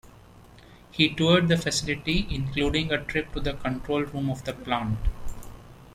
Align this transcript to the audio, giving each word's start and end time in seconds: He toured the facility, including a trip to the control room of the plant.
He 0.89 1.13
toured 1.13 1.47
the 1.47 1.57
facility, 1.57 2.25
including 2.31 2.91
a 2.91 3.03
trip 3.05 3.31
to 3.33 3.39
the 3.39 3.53
control 3.53 4.01
room 4.01 4.31
of 4.31 4.43
the 4.45 4.53
plant. 4.53 4.97